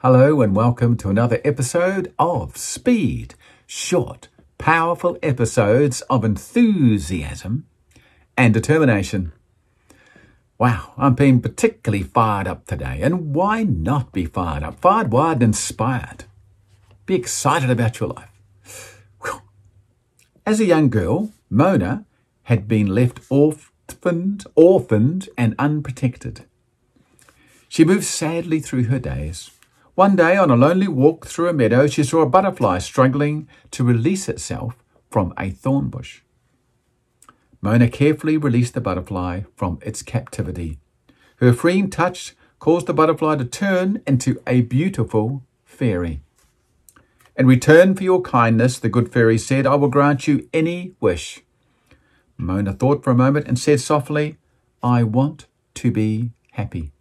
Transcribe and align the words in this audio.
Hello, 0.00 0.42
and 0.42 0.54
welcome 0.54 0.94
to 0.98 1.08
another 1.08 1.40
episode 1.42 2.12
of 2.18 2.58
Speed. 2.58 3.34
Short, 3.66 4.28
powerful 4.58 5.16
episodes 5.22 6.02
of 6.02 6.22
enthusiasm 6.22 7.66
and 8.36 8.52
determination. 8.52 9.32
Wow, 10.58 10.92
I'm 10.98 11.14
being 11.14 11.40
particularly 11.40 12.02
fired 12.04 12.46
up 12.46 12.66
today. 12.66 13.00
And 13.00 13.34
why 13.34 13.62
not 13.62 14.12
be 14.12 14.26
fired 14.26 14.62
up? 14.62 14.78
Fired, 14.80 15.10
wired, 15.10 15.36
and 15.36 15.44
inspired. 15.44 16.24
Be 17.06 17.14
excited 17.14 17.70
about 17.70 17.98
your 17.98 18.10
life. 18.10 19.00
As 20.44 20.60
a 20.60 20.66
young 20.66 20.90
girl, 20.90 21.32
Mona 21.48 22.04
had 22.42 22.68
been 22.68 22.88
left 22.88 23.20
orphaned, 23.30 24.44
orphaned 24.54 25.30
and 25.38 25.54
unprotected. 25.58 26.44
She 27.70 27.82
moved 27.82 28.04
sadly 28.04 28.60
through 28.60 28.84
her 28.84 28.98
days. 28.98 29.52
One 29.96 30.14
day, 30.14 30.36
on 30.36 30.50
a 30.50 30.56
lonely 30.56 30.88
walk 30.88 31.24
through 31.26 31.48
a 31.48 31.54
meadow, 31.54 31.86
she 31.86 32.04
saw 32.04 32.20
a 32.20 32.28
butterfly 32.28 32.80
struggling 32.80 33.48
to 33.70 33.82
release 33.82 34.28
itself 34.28 34.84
from 35.10 35.32
a 35.38 35.48
thorn 35.48 35.88
bush. 35.88 36.20
Mona 37.62 37.88
carefully 37.88 38.36
released 38.36 38.74
the 38.74 38.82
butterfly 38.82 39.44
from 39.56 39.78
its 39.80 40.02
captivity. 40.02 40.78
Her 41.36 41.54
freeing 41.54 41.88
touch 41.88 42.36
caused 42.58 42.86
the 42.86 42.92
butterfly 42.92 43.36
to 43.36 43.46
turn 43.46 44.02
into 44.06 44.38
a 44.46 44.60
beautiful 44.60 45.42
fairy. 45.64 46.20
In 47.34 47.46
return 47.46 47.94
for 47.94 48.04
your 48.04 48.20
kindness, 48.20 48.78
the 48.78 48.90
good 48.90 49.10
fairy 49.10 49.38
said, 49.38 49.66
I 49.66 49.76
will 49.76 49.88
grant 49.88 50.28
you 50.28 50.46
any 50.52 50.92
wish. 51.00 51.40
Mona 52.36 52.74
thought 52.74 53.02
for 53.02 53.12
a 53.12 53.14
moment 53.14 53.48
and 53.48 53.58
said 53.58 53.80
softly, 53.80 54.36
I 54.82 55.04
want 55.04 55.46
to 55.76 55.90
be 55.90 56.32
happy. 56.52 56.92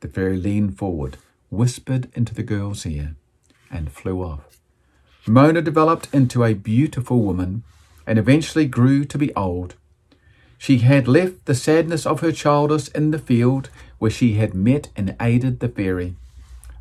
The 0.00 0.08
fairy 0.08 0.38
leaned 0.38 0.78
forward, 0.78 1.18
whispered 1.50 2.08
into 2.14 2.34
the 2.34 2.42
girl's 2.42 2.86
ear, 2.86 3.16
and 3.70 3.92
flew 3.92 4.22
off. 4.22 4.60
Mona 5.26 5.60
developed 5.60 6.08
into 6.12 6.44
a 6.44 6.54
beautiful 6.54 7.20
woman 7.20 7.62
and 8.06 8.18
eventually 8.18 8.66
grew 8.66 9.04
to 9.04 9.18
be 9.18 9.34
old. 9.34 9.74
She 10.58 10.78
had 10.78 11.06
left 11.06 11.44
the 11.44 11.54
sadness 11.54 12.06
of 12.06 12.20
her 12.20 12.32
childhood 12.32 12.88
in 12.94 13.10
the 13.10 13.18
field 13.18 13.70
where 13.98 14.10
she 14.10 14.34
had 14.34 14.54
met 14.54 14.88
and 14.96 15.16
aided 15.20 15.60
the 15.60 15.68
fairy. 15.68 16.16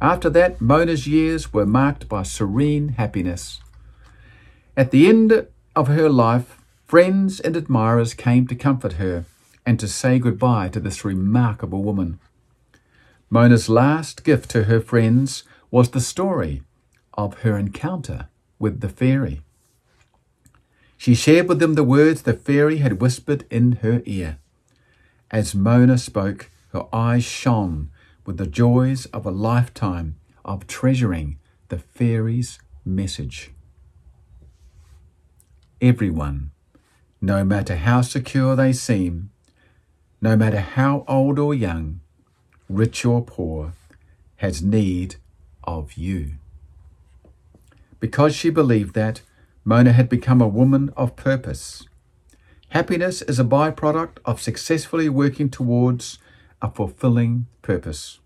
After 0.01 0.29
that, 0.29 0.61
Mona's 0.61 1.07
years 1.07 1.51
were 1.51 1.65
marked 1.65 2.07
by 2.07 2.23
serene 2.23 2.89
happiness. 2.89 3.59
At 4.77 4.91
the 4.91 5.07
end 5.07 5.47
of 5.75 5.87
her 5.87 6.09
life, 6.09 6.57
friends 6.85 7.39
and 7.39 7.55
admirers 7.55 8.13
came 8.13 8.47
to 8.47 8.55
comfort 8.55 8.93
her 8.93 9.25
and 9.65 9.79
to 9.79 9.87
say 9.87 10.19
goodbye 10.19 10.69
to 10.69 10.79
this 10.79 11.03
remarkable 11.03 11.83
woman. 11.83 12.19
Mona's 13.29 13.69
last 13.69 14.23
gift 14.23 14.49
to 14.51 14.63
her 14.63 14.81
friends 14.81 15.43
was 15.69 15.89
the 15.89 16.01
story 16.01 16.63
of 17.13 17.39
her 17.41 17.57
encounter 17.57 18.27
with 18.57 18.81
the 18.81 18.89
fairy. 18.89 19.41
She 20.97 21.13
shared 21.13 21.47
with 21.47 21.59
them 21.59 21.75
the 21.75 21.83
words 21.83 22.23
the 22.23 22.33
fairy 22.33 22.77
had 22.77 22.99
whispered 23.01 23.45
in 23.51 23.73
her 23.83 24.01
ear. 24.05 24.39
As 25.29 25.53
Mona 25.53 25.97
spoke, 25.97 26.49
her 26.73 26.87
eyes 26.91 27.23
shone 27.23 27.91
with 28.25 28.37
the 28.37 28.47
joys 28.47 29.05
of 29.07 29.25
a 29.25 29.31
lifetime 29.31 30.15
of 30.43 30.65
treasuring 30.65 31.37
the 31.67 31.77
fairy's 31.77 32.59
message. 32.83 33.51
Everyone, 35.79 36.51
no 37.21 37.43
matter 37.43 37.75
how 37.75 38.01
secure 38.01 38.55
they 38.55 38.73
seem, 38.73 39.29
no 40.19 40.35
matter 40.35 40.59
how 40.59 41.05
old 41.07 41.37
or 41.37 41.53
young, 41.53 42.01
rich 42.69 43.03
or 43.03 43.23
poor, 43.23 43.73
has 44.37 44.61
need 44.61 45.15
of 45.63 45.93
you. 45.93 46.33
Because 47.99 48.33
she 48.33 48.49
believed 48.49 48.93
that, 48.95 49.21
Mona 49.65 49.91
had 49.91 50.07
become 50.07 50.41
a 50.41 50.47
woman 50.47 50.93
of 50.95 51.15
purpose. 51.15 51.85
Happiness 52.69 53.21
is 53.23 53.39
a 53.39 53.43
byproduct 53.43 54.19
of 54.23 54.41
successfully 54.41 55.09
working 55.09 55.49
towards 55.49 56.19
a 56.61 56.69
fulfilling 56.69 57.47
purpose. 57.61 58.19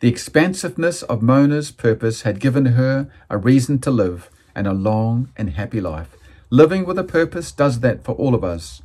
The 0.00 0.08
expansiveness 0.08 1.02
of 1.02 1.22
Mona's 1.22 1.70
purpose 1.70 2.22
had 2.22 2.40
given 2.40 2.66
her 2.66 3.10
a 3.30 3.38
reason 3.38 3.78
to 3.80 3.90
live 3.90 4.30
and 4.54 4.66
a 4.66 4.72
long 4.72 5.30
and 5.36 5.50
happy 5.50 5.80
life. 5.80 6.16
Living 6.50 6.84
with 6.84 6.98
a 6.98 7.04
purpose 7.04 7.52
does 7.52 7.80
that 7.80 8.04
for 8.04 8.12
all 8.12 8.34
of 8.34 8.44
us. 8.44 8.82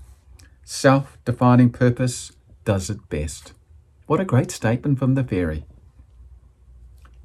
Self 0.63 1.17
defining 1.25 1.71
purpose 1.71 2.31
does 2.63 2.89
it 2.89 3.09
best. 3.09 3.53
What 4.09 4.19
a 4.19 4.25
great 4.25 4.49
statement 4.49 4.97
from 4.97 5.13
the 5.13 5.23
fairy. 5.23 5.65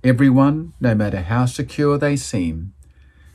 Everyone, 0.05 0.75
no 0.79 0.95
matter 0.95 1.23
how 1.23 1.47
secure 1.47 1.97
they 1.97 2.15
seem, 2.15 2.75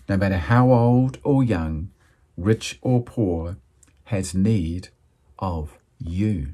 no 0.07 0.17
matter 0.17 0.37
how 0.37 0.71
old 0.71 1.17
or 1.23 1.43
young, 1.43 1.89
rich 2.37 2.77
or 2.83 3.01
poor, 3.01 3.57
has 4.03 4.35
need 4.35 4.89
of 5.39 5.79
you. 5.97 6.53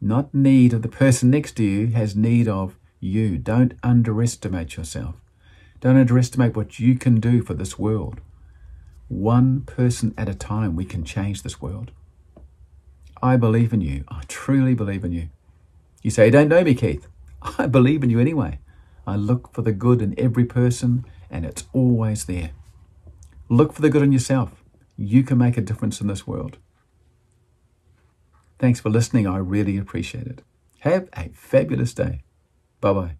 Not 0.00 0.32
need 0.32 0.72
of 0.72 0.80
the 0.80 0.88
person 0.88 1.28
next 1.28 1.58
to 1.58 1.62
you, 1.62 1.88
has 1.88 2.16
need 2.16 2.48
of 2.48 2.78
you. 2.98 3.36
Don't 3.36 3.74
underestimate 3.82 4.78
yourself. 4.78 5.16
Don't 5.80 5.98
underestimate 5.98 6.56
what 6.56 6.80
you 6.80 6.94
can 6.94 7.20
do 7.20 7.42
for 7.42 7.52
this 7.52 7.78
world. 7.78 8.22
One 9.08 9.60
person 9.66 10.14
at 10.16 10.26
a 10.26 10.34
time, 10.34 10.74
we 10.74 10.86
can 10.86 11.04
change 11.04 11.42
this 11.42 11.60
world. 11.60 11.90
I 13.22 13.36
believe 13.36 13.74
in 13.74 13.82
you. 13.82 14.04
I 14.08 14.22
truly 14.26 14.72
believe 14.72 15.04
in 15.04 15.12
you. 15.12 15.28
You 16.02 16.10
say, 16.10 16.26
You 16.26 16.30
don't 16.30 16.48
know 16.48 16.64
me, 16.64 16.74
Keith. 16.74 17.06
I 17.58 17.66
believe 17.66 18.02
in 18.02 18.10
you 18.10 18.20
anyway. 18.20 18.58
I 19.06 19.16
look 19.16 19.52
for 19.54 19.62
the 19.62 19.72
good 19.72 20.02
in 20.02 20.14
every 20.18 20.44
person, 20.44 21.04
and 21.30 21.44
it's 21.44 21.64
always 21.72 22.26
there. 22.26 22.50
Look 23.48 23.72
for 23.72 23.82
the 23.82 23.90
good 23.90 24.02
in 24.02 24.12
yourself. 24.12 24.62
You 24.96 25.22
can 25.22 25.38
make 25.38 25.56
a 25.56 25.62
difference 25.62 26.00
in 26.00 26.06
this 26.06 26.26
world. 26.26 26.58
Thanks 28.58 28.80
for 28.80 28.90
listening. 28.90 29.26
I 29.26 29.38
really 29.38 29.78
appreciate 29.78 30.26
it. 30.26 30.42
Have 30.80 31.08
a 31.14 31.30
fabulous 31.30 31.94
day. 31.94 32.22
Bye 32.80 32.92
bye. 32.92 33.16